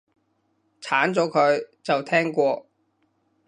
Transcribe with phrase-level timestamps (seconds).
[0.81, 2.65] 鏟咗佢，就聽過